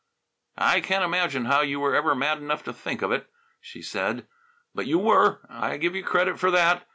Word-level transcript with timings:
"I 0.57 0.81
can't 0.81 1.03
imagine 1.03 1.45
how 1.45 1.61
you 1.61 1.79
were 1.79 1.93
ever 1.93 2.15
mad 2.15 2.39
enough 2.39 2.63
to 2.63 2.73
think 2.73 3.03
of 3.03 3.11
it," 3.11 3.27
she 3.59 3.83
said, 3.83 4.25
"but 4.73 4.87
you 4.87 4.97
were. 4.97 5.41
I 5.47 5.77
give 5.77 5.95
you 5.95 6.01
credit 6.03 6.39
for 6.39 6.49
that. 6.49 6.87